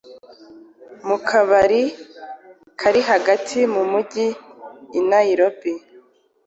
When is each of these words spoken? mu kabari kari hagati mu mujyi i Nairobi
mu 1.07 1.17
kabari 1.27 1.83
kari 2.79 3.01
hagati 3.09 3.59
mu 3.73 3.83
mujyi 3.91 4.27
i 4.99 5.01
Nairobi 5.09 5.73